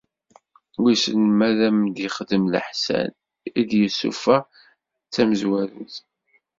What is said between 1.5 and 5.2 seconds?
am-yexdem leḥsan", i d-yessufeɣ d